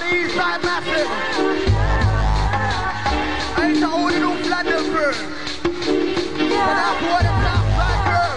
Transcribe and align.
the 0.00 0.14
East 0.14 0.34
Side 0.34 0.62
Massive. 0.62 1.08
The 3.56 3.86
old 3.86 4.12
North 4.20 4.46
London 4.48 4.84
to 6.38 6.52
all 7.06 7.22
the 7.22 7.32
Side 7.44 8.00
crew. 8.06 8.32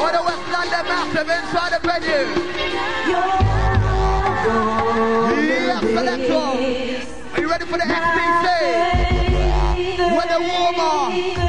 All 0.00 0.12
the 0.12 0.22
West 0.22 0.46
London 0.52 0.84
Massive 0.86 1.28
inside 1.28 1.72
the 1.72 1.80
venue. 1.86 2.26
Are 7.34 7.40
you 7.40 7.48
ready 7.48 7.64
for 7.66 7.78
the 7.78 7.84
XTC? 7.84 8.46
With 10.16 10.28
the 10.28 10.38
warmer. 10.40 11.41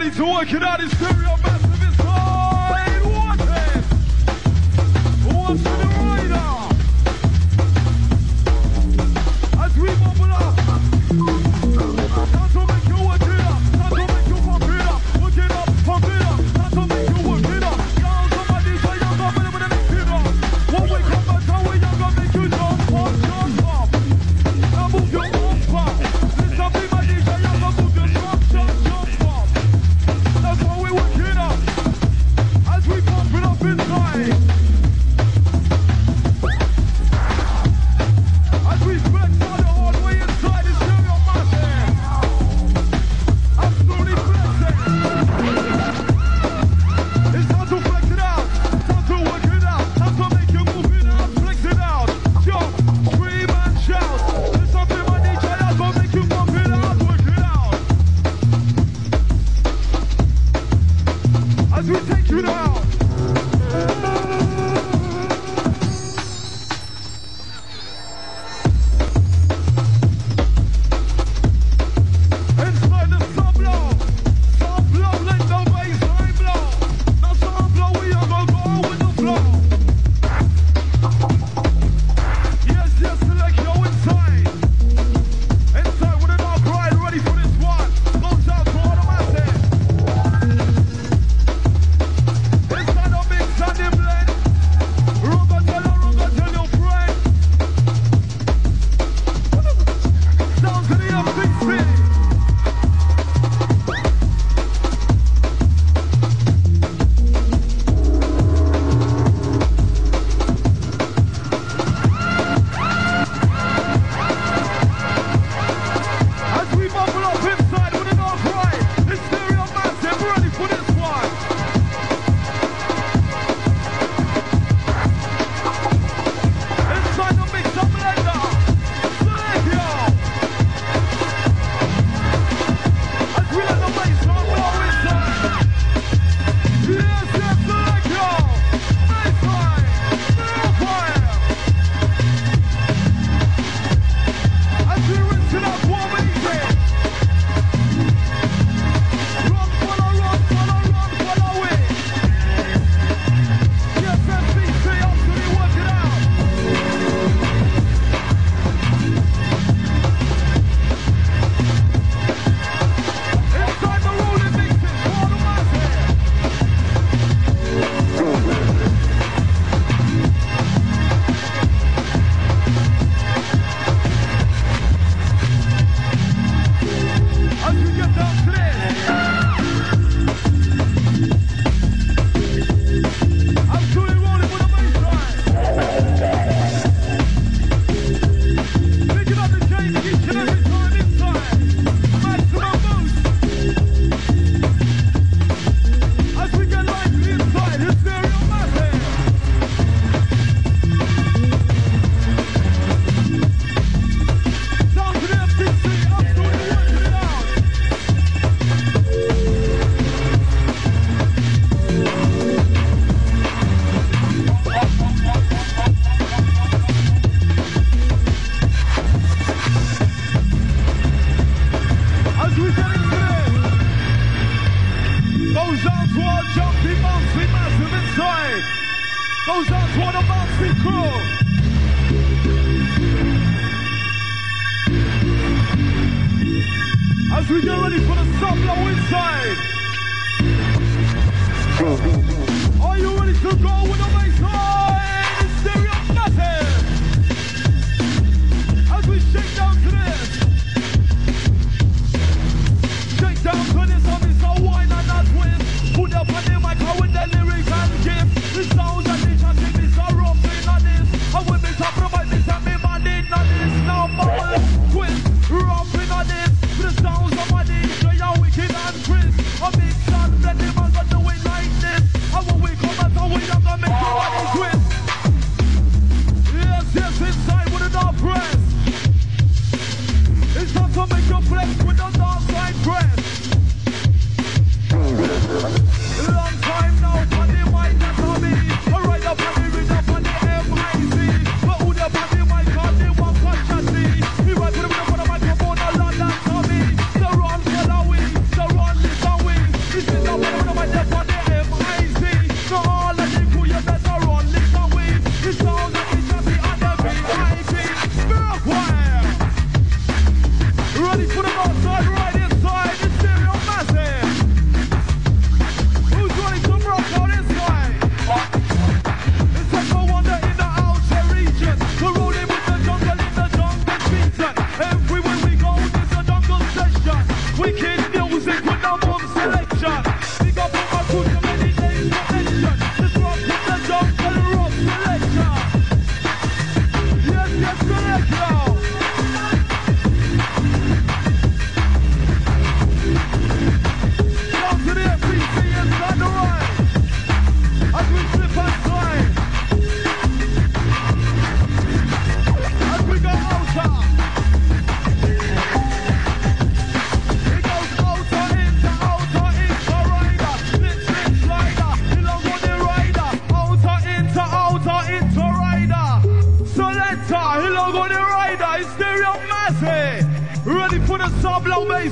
As 0.00 0.18
we 0.18 0.24
get 0.24 0.24
ready 0.24 0.32
to 0.32 0.32
work 0.32 0.52
it 0.54 0.62
out, 0.62 0.80
it's 0.80 0.96
stereo 0.96 1.29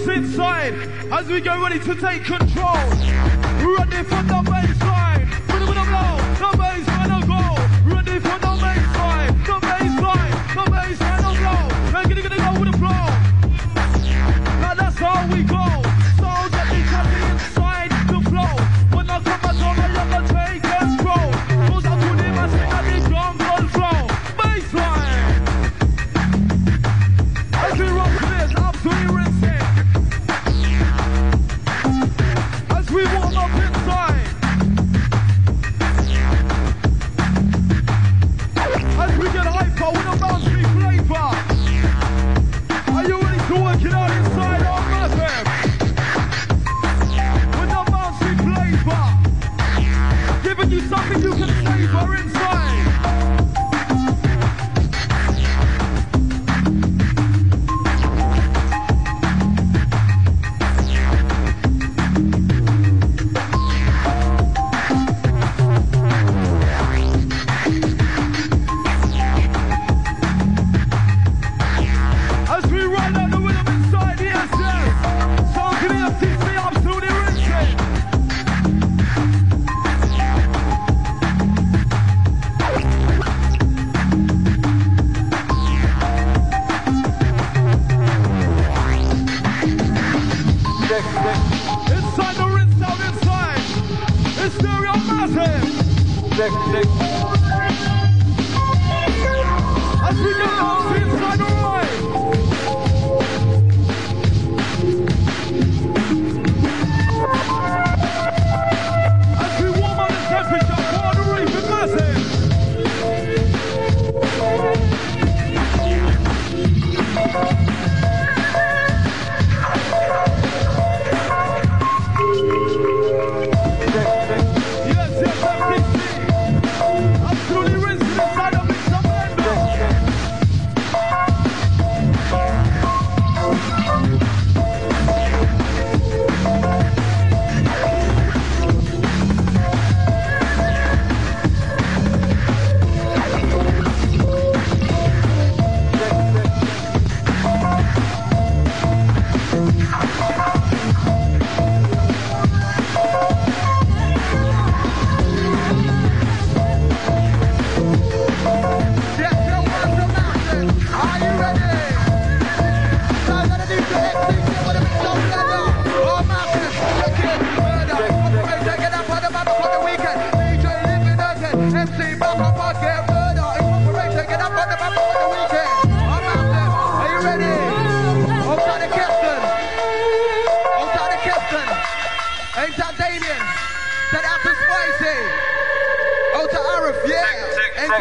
inside 0.07 0.75
as 1.11 1.27
we 1.27 1.41
get 1.41 1.59
ready 1.59 1.81
to 1.81 1.95
take 1.95 2.25
control. 2.25 2.77
Ready 3.77 4.03
for 4.05 4.23
the 4.23 4.41
baseline. 4.45 5.29
Put 5.49 5.63
it 5.63 5.69
with 5.69 5.79
a 5.79 5.85
blow. 5.85 6.68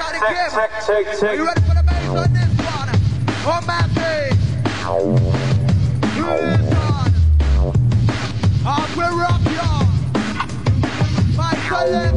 Johnny 0.08 0.20
Kim. 0.20 0.50
Check. 0.86 1.24
Are 1.24 1.36
you 1.36 1.46
ready 1.46 1.62
for 1.62 1.76
the 1.76 1.84
bass 1.84 2.08
on 2.10 2.34
this 2.34 2.50
one? 2.66 2.90
On 3.54 3.66
my 3.66 3.82
page. 3.96 4.38
You 6.16 6.26
listen. 6.26 6.78
I'm 8.66 8.90
gonna 8.96 9.16
rock 9.16 9.42
y'all. 9.56 9.86
My 11.36 11.54
colleague. 11.68 12.17